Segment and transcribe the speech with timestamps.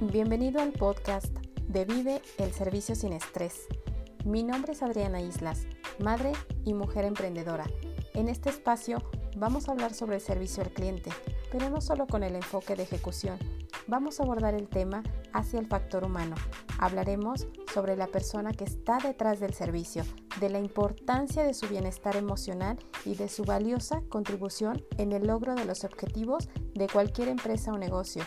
[0.00, 3.66] Bienvenido al podcast de Vive el Servicio sin Estrés.
[4.24, 5.66] Mi nombre es Adriana Islas,
[5.98, 6.34] madre
[6.64, 7.66] y mujer emprendedora.
[8.14, 9.02] En este espacio
[9.36, 11.10] vamos a hablar sobre el servicio al cliente,
[11.50, 13.38] pero no solo con el enfoque de ejecución.
[13.88, 15.02] Vamos a abordar el tema
[15.32, 16.36] hacia el factor humano.
[16.78, 20.04] Hablaremos sobre la persona que está detrás del servicio,
[20.38, 25.56] de la importancia de su bienestar emocional y de su valiosa contribución en el logro
[25.56, 28.22] de los objetivos de cualquier empresa o negocio.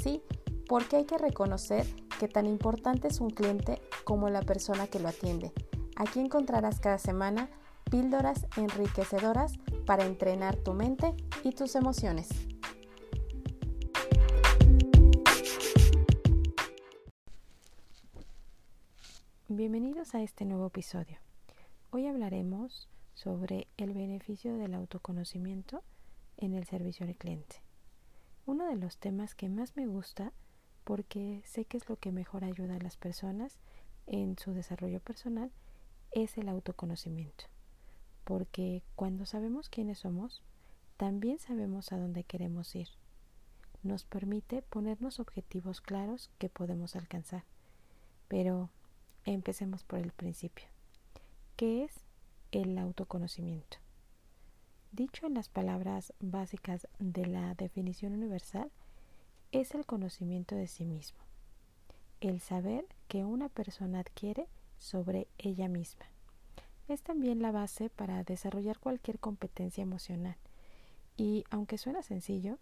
[0.00, 0.22] Sí,
[0.68, 1.86] porque hay que reconocer
[2.18, 5.52] que tan importante es un cliente como la persona que lo atiende.
[5.96, 7.48] Aquí encontrarás cada semana
[7.90, 9.54] píldoras enriquecedoras
[9.86, 12.28] para entrenar tu mente y tus emociones.
[19.48, 21.18] Bienvenidos a este nuevo episodio.
[21.90, 25.82] Hoy hablaremos sobre el beneficio del autoconocimiento
[26.36, 27.62] en el servicio al cliente.
[28.44, 30.32] Uno de los temas que más me gusta
[30.86, 33.58] porque sé que es lo que mejor ayuda a las personas
[34.06, 35.50] en su desarrollo personal,
[36.12, 37.46] es el autoconocimiento.
[38.22, 40.44] Porque cuando sabemos quiénes somos,
[40.96, 42.86] también sabemos a dónde queremos ir.
[43.82, 47.42] Nos permite ponernos objetivos claros que podemos alcanzar.
[48.28, 48.70] Pero
[49.24, 50.66] empecemos por el principio.
[51.56, 51.94] ¿Qué es
[52.52, 53.78] el autoconocimiento?
[54.92, 58.70] Dicho en las palabras básicas de la definición universal,
[59.60, 61.18] es el conocimiento de sí mismo,
[62.20, 66.04] el saber que una persona adquiere sobre ella misma.
[66.88, 70.36] Es también la base para desarrollar cualquier competencia emocional
[71.16, 72.58] y aunque suena sencillo,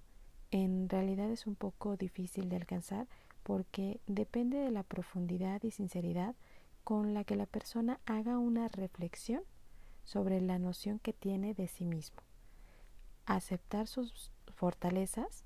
[0.52, 3.08] en realidad es un poco difícil de alcanzar
[3.42, 6.36] porque depende de la profundidad y sinceridad
[6.84, 9.42] con la que la persona haga una reflexión
[10.04, 12.22] sobre la noción que tiene de sí mismo.
[13.26, 15.44] Aceptar sus fortalezas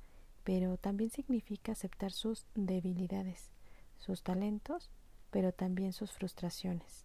[0.48, 3.50] pero también significa aceptar sus debilidades,
[3.98, 4.88] sus talentos,
[5.30, 7.04] pero también sus frustraciones,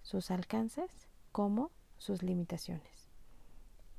[0.00, 0.90] sus alcances
[1.30, 3.10] como sus limitaciones.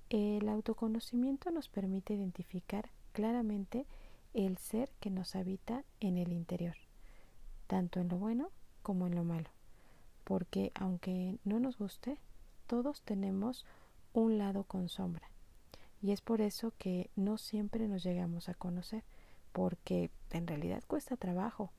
[0.09, 3.85] El autoconocimiento nos permite identificar claramente
[4.33, 6.75] el ser que nos habita en el interior,
[7.67, 8.49] tanto en lo bueno
[8.81, 9.51] como en lo malo,
[10.23, 12.17] porque aunque no nos guste,
[12.65, 13.63] todos tenemos
[14.11, 15.34] un lado con sombra
[16.05, 19.03] y es por eso que no siempre nos llegamos a conocer,
[19.53, 21.71] porque en realidad cuesta trabajo.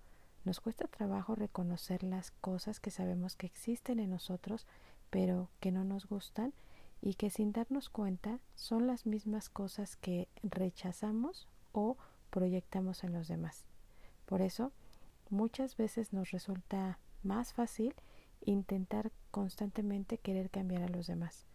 [0.45, 4.67] Nos cuesta trabajo reconocer las cosas que sabemos que existen en nosotros,
[5.11, 6.53] pero que no nos gustan
[7.01, 11.97] y que sin darnos cuenta son las mismas cosas que rechazamos o
[12.31, 13.65] proyectamos en los demás.
[14.25, 14.73] Por eso,
[15.31, 17.95] muchas veces nos resulta más fácil
[18.45, 21.47] intentar constantemente querer cambiar a los demás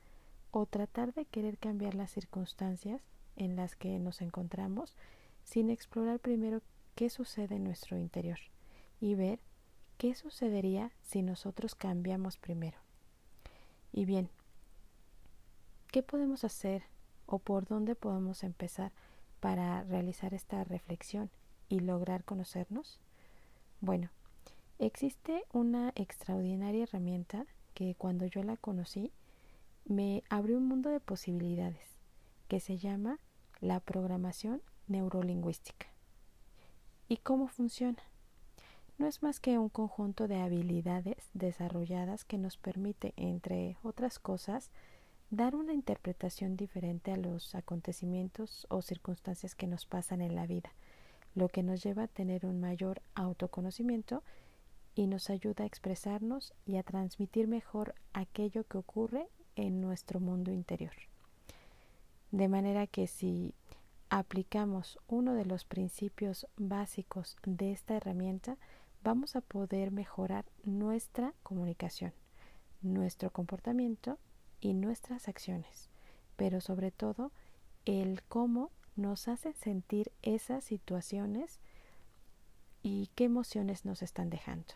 [0.52, 3.02] o tratar de querer cambiar las circunstancias
[3.36, 4.96] en las que nos encontramos
[5.44, 6.62] sin explorar primero
[6.96, 8.40] qué sucede en nuestro interior
[9.00, 9.40] y ver
[9.98, 12.78] qué sucedería si nosotros cambiamos primero.
[13.94, 14.30] Y bien,
[15.92, 16.84] ¿qué podemos hacer
[17.26, 18.92] o por dónde podemos empezar
[19.40, 21.30] para realizar esta reflexión
[21.70, 23.00] y lograr conocernos?
[23.80, 24.10] Bueno,
[24.80, 29.12] existe una extraordinaria herramienta que cuando yo la conocí
[29.92, 31.98] me abrió un mundo de posibilidades
[32.48, 33.20] que se llama
[33.60, 35.88] la programación neurolingüística.
[37.08, 38.02] ¿Y cómo funciona?
[38.98, 44.70] No es más que un conjunto de habilidades desarrolladas que nos permite, entre otras cosas,
[45.30, 50.72] dar una interpretación diferente a los acontecimientos o circunstancias que nos pasan en la vida,
[51.36, 54.24] lo que nos lleva a tener un mayor autoconocimiento
[54.94, 59.28] y nos ayuda a expresarnos y a transmitir mejor aquello que ocurre
[59.62, 60.94] en nuestro mundo interior.
[62.32, 63.54] De manera que si
[64.10, 68.58] aplicamos uno de los principios básicos de esta herramienta,
[69.04, 72.14] vamos a poder mejorar nuestra comunicación,
[72.82, 74.18] nuestro comportamiento
[74.60, 75.90] y nuestras acciones,
[76.36, 77.32] pero sobre todo
[77.86, 81.60] el cómo nos hace sentir esas situaciones
[82.84, 84.74] y qué emociones nos están dejando.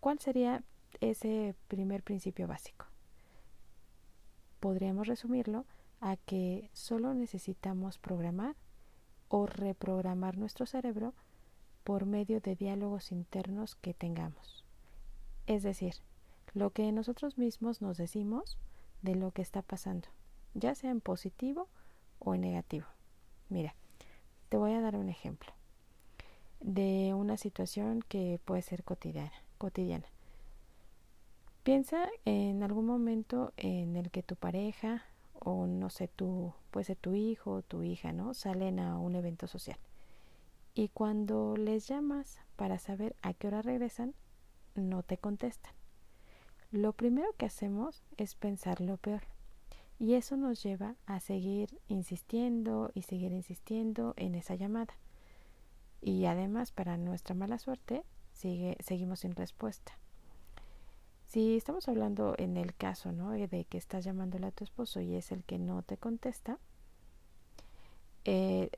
[0.00, 0.62] ¿Cuál sería
[1.00, 2.89] ese primer principio básico?
[4.60, 5.64] Podríamos resumirlo
[6.00, 8.56] a que solo necesitamos programar
[9.28, 11.14] o reprogramar nuestro cerebro
[11.84, 14.64] por medio de diálogos internos que tengamos.
[15.46, 15.94] Es decir,
[16.54, 18.58] lo que nosotros mismos nos decimos
[19.02, 20.08] de lo que está pasando,
[20.54, 21.68] ya sea en positivo
[22.18, 22.86] o en negativo.
[23.48, 23.74] Mira,
[24.48, 25.52] te voy a dar un ejemplo
[26.60, 29.32] de una situación que puede ser cotidiana.
[29.58, 30.06] cotidiana.
[31.62, 35.04] Piensa en algún momento en el que tu pareja
[35.34, 38.34] o no sé, tú, puede ser tu hijo o tu hija, ¿no?
[38.34, 39.78] Salen a un evento social.
[40.74, 44.14] y cuando les llamas para saber a qué hora regresan,
[44.74, 45.74] no te contestan.
[46.70, 49.22] Lo primero que hacemos es pensar lo peor.
[49.98, 54.94] Y eso nos lleva a seguir insistiendo y seguir insistiendo en esa llamada.
[56.00, 59.99] Y además, para nuestra mala suerte, sigue, seguimos sin respuesta.
[61.30, 63.30] Si estamos hablando en el caso ¿no?
[63.30, 66.58] de que estás llamándole a tu esposo y es el que no te contesta,
[68.24, 68.68] eh,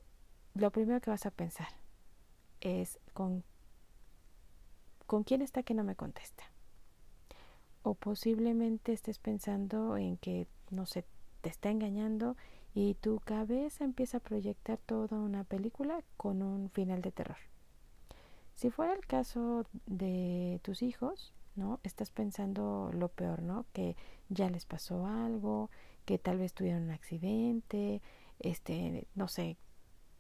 [0.53, 1.69] lo primero que vas a pensar
[2.61, 3.43] es con,
[5.07, 6.45] con quién está que no me contesta.
[7.85, 11.07] O posiblemente estés pensando en que, no sé,
[11.41, 12.37] te está engañando
[12.75, 17.39] y tu cabeza empieza a proyectar toda una película con un final de terror.
[18.57, 21.81] Si fuera el caso de tus hijos, ¿no?
[21.83, 23.67] Estás pensando lo peor, ¿no?
[23.73, 23.97] Que
[24.29, 25.71] ya les pasó algo,
[26.05, 28.03] que tal vez tuvieron un accidente,
[28.39, 29.57] este, no sé,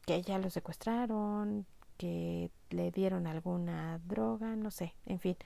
[0.06, 5.36] que ya lo secuestraron, que le dieron alguna droga, no sé, en fin.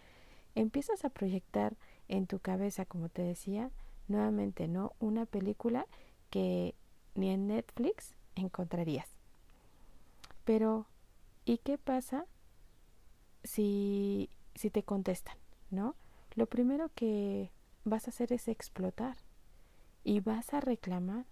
[0.54, 1.76] Empiezas a proyectar
[2.08, 3.70] en tu cabeza, como te decía,
[4.08, 4.92] nuevamente, ¿no?
[4.98, 5.86] Una película
[6.30, 6.74] que
[7.14, 9.08] ni en Netflix encontrarías.
[10.44, 10.86] Pero,
[11.44, 12.26] ¿y qué pasa
[13.42, 15.36] si, si te contestan,
[15.70, 15.94] ¿no?
[16.34, 17.50] Lo primero que
[17.84, 19.16] vas a hacer es explotar
[20.04, 21.26] y vas a reclamar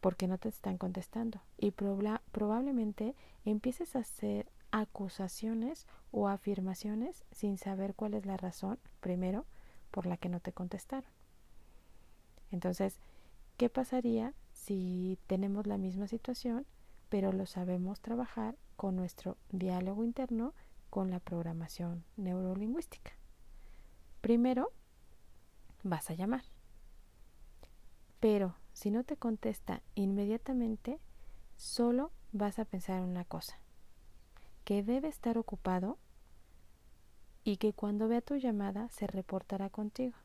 [0.00, 3.14] porque no te están contestando y probablemente
[3.44, 9.46] empieces a hacer acusaciones o afirmaciones sin saber cuál es la razón, primero,
[9.90, 11.10] por la que no te contestaron.
[12.50, 12.98] Entonces,
[13.56, 16.66] ¿qué pasaría si tenemos la misma situación,
[17.08, 20.54] pero lo sabemos trabajar con nuestro diálogo interno
[20.90, 23.15] con la programación neurolingüística?
[24.26, 24.72] Primero,
[25.84, 26.42] vas a llamar.
[28.18, 30.98] Pero si no te contesta inmediatamente,
[31.54, 33.60] solo vas a pensar en una cosa,
[34.64, 35.96] que debe estar ocupado
[37.44, 40.16] y que cuando vea tu llamada se reportará contigo,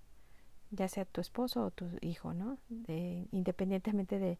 [0.71, 2.57] ya sea tu esposo o tu hijo, ¿no?
[2.89, 4.39] independientemente de,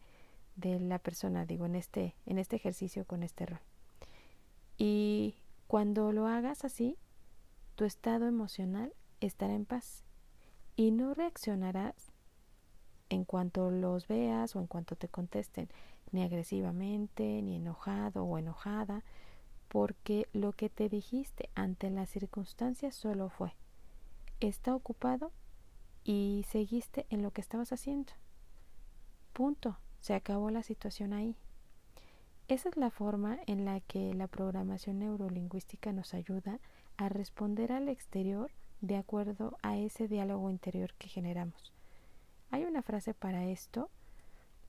[0.56, 3.62] de la persona, digo, en este, en este ejercicio con este rol.
[4.80, 5.36] Y
[5.68, 6.98] cuando lo hagas así,
[7.76, 10.04] tu estado emocional estará en paz
[10.76, 12.12] y no reaccionarás
[13.10, 15.70] en cuanto los veas o en cuanto te contesten,
[16.12, 19.04] ni agresivamente, ni enojado o enojada,
[19.68, 23.54] porque lo que te dijiste ante las circunstancias solo fue,
[24.40, 25.32] está ocupado
[26.04, 28.14] y seguiste en lo que estabas haciendo.
[29.34, 31.36] Punto, se acabó la situación ahí.
[32.48, 36.60] Esa es la forma en la que la programación neurolingüística nos ayuda
[36.98, 38.52] a responder al exterior
[38.82, 41.72] de acuerdo a ese diálogo interior que generamos.
[42.50, 43.90] Hay una frase para esto,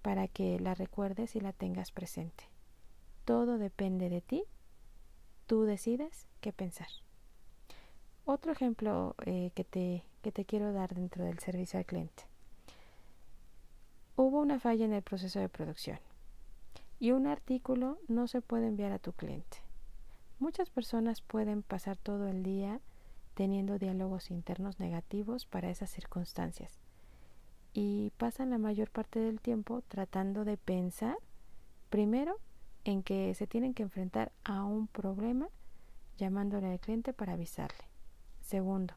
[0.03, 2.44] para que la recuerdes y la tengas presente.
[3.25, 4.44] Todo depende de ti,
[5.47, 6.88] tú decides qué pensar.
[8.25, 12.25] Otro ejemplo eh, que, te, que te quiero dar dentro del servicio al cliente.
[14.14, 15.99] Hubo una falla en el proceso de producción
[17.00, 19.59] y un artículo no se puede enviar a tu cliente.
[20.38, 22.81] Muchas personas pueden pasar todo el día
[23.34, 26.79] teniendo diálogos internos negativos para esas circunstancias
[27.75, 31.17] y pasan la mayor parte del tiempo tratando de pensar
[31.90, 32.38] primero
[32.84, 35.49] en que se tienen que enfrentar a un problema
[36.18, 37.85] llamándole al cliente para avisarle.
[38.40, 38.95] Segundo,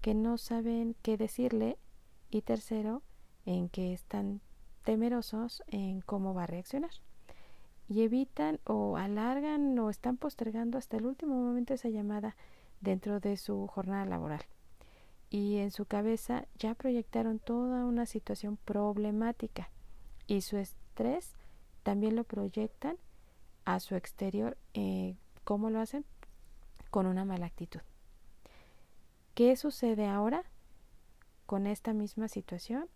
[0.00, 1.78] que no saben qué decirle
[2.30, 3.02] y tercero,
[3.46, 4.40] en que están
[4.82, 6.90] temerosos en cómo va a reaccionar.
[7.88, 12.36] Y evitan o alargan o están postergando hasta el último momento esa llamada
[12.80, 14.44] dentro de su jornada laboral
[15.30, 19.68] y en su cabeza ya proyectaron toda una situación problemática
[20.26, 21.34] y su estrés
[21.82, 22.96] también lo proyectan
[23.64, 24.56] a su exterior.
[24.74, 26.04] Eh, ¿Cómo lo hacen?
[26.90, 27.80] Con una mala actitud.
[29.34, 30.44] ¿Qué sucede ahora
[31.46, 32.88] con esta misma situación?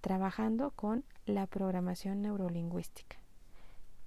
[0.00, 3.18] Trabajando con la programación neurolingüística.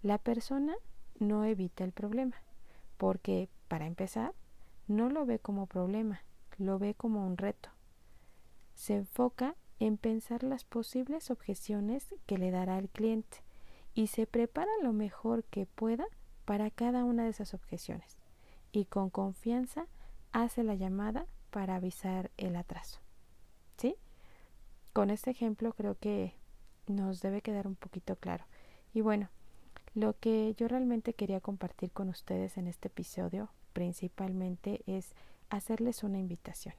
[0.01, 0.75] La persona
[1.20, 2.38] no evita el problema,
[2.98, 4.34] porque, para empezar,
[4.88, 6.22] no lo ve como problema,
[6.58, 7.70] lo ve como un reto.
[8.74, 13.44] Se enfoca en pensar las posibles objeciones que le dará el cliente
[13.94, 16.06] y se prepara lo mejor que pueda
[16.46, 18.18] para cada una de esas objeciones
[18.72, 19.88] y con confianza
[20.32, 23.00] hace la llamada para avisar el atraso.
[23.77, 23.96] ¿Sí?
[24.94, 26.34] Con este ejemplo creo que
[26.88, 28.46] nos debe quedar un poquito claro.
[28.94, 29.30] Y bueno,
[29.94, 35.13] lo que yo realmente quería compartir con ustedes en este episodio principalmente es
[35.50, 36.74] hacerles una invitación.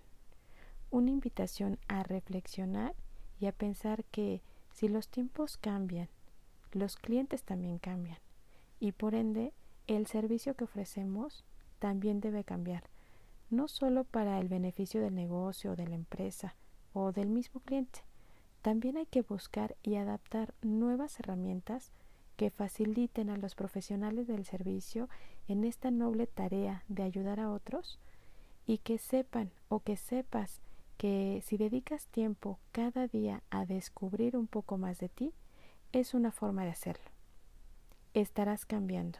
[0.91, 2.95] Una invitación a reflexionar
[3.38, 4.41] y a pensar que
[4.73, 6.09] si los tiempos cambian,
[6.73, 8.17] los clientes también cambian
[8.81, 9.53] y por ende
[9.87, 11.45] el servicio que ofrecemos
[11.81, 12.85] también debe cambiar,
[13.50, 16.57] no solo para el beneficio del negocio de la empresa
[16.95, 18.00] o del mismo cliente,
[18.62, 21.93] también hay que buscar y adaptar nuevas herramientas
[22.37, 25.09] que faciliten a los profesionales del servicio
[25.49, 27.99] en esta noble tarea de ayudar a otros
[28.66, 30.61] y que sepan o que sepas
[30.97, 35.33] que si dedicas tiempo cada día a descubrir un poco más de ti,
[35.93, 37.11] es una forma de hacerlo.
[38.14, 39.19] Estarás cambiando,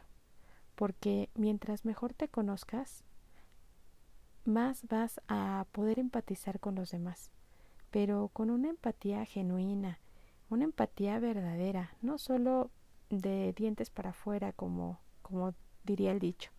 [0.75, 3.03] porque mientras mejor te conozcas,
[4.45, 7.31] más vas a poder empatizar con los demás
[7.91, 9.99] pero con una empatía genuina,
[10.49, 12.69] una empatía verdadera, no solo
[13.09, 16.51] de dientes para afuera como, como diría el dicho.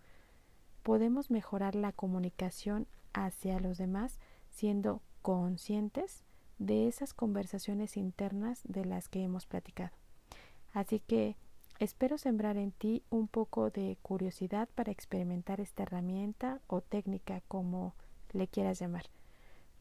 [0.82, 4.18] Podemos mejorar la comunicación hacia los demás
[4.50, 6.24] siendo conscientes
[6.58, 9.92] de esas conversaciones internas de las que hemos platicado.
[10.72, 11.36] Así que
[11.78, 17.94] espero sembrar en ti un poco de curiosidad para experimentar esta herramienta o técnica como
[18.32, 19.06] le quieras llamar.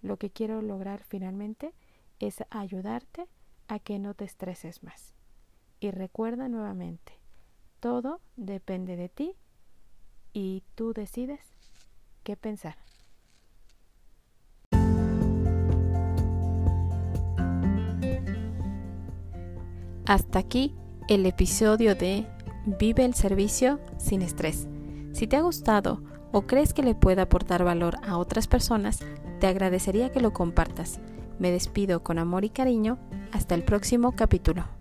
[0.02, 1.74] Lo que quiero lograr finalmente
[2.20, 3.28] es ayudarte
[3.68, 5.17] a que no te estreses más.
[5.80, 7.14] Y recuerda nuevamente,
[7.80, 9.36] todo depende de ti
[10.34, 11.42] y tú decides
[12.24, 12.78] qué pensar.
[20.06, 20.74] Hasta aquí
[21.10, 22.26] el episodio de
[22.80, 24.68] Vive el servicio sin estrés.
[25.14, 26.04] Si te ha gustado
[26.34, 29.00] o crees que le pueda aportar valor a otras personas,
[29.40, 31.00] te agradecería que lo compartas.
[31.40, 32.98] Me despido con amor y cariño.
[33.32, 34.77] Hasta el próximo capítulo.